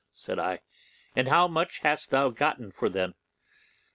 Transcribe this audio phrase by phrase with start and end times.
[0.09, 0.61] said I;
[1.15, 3.13] 'and how much hast thou gotten for them?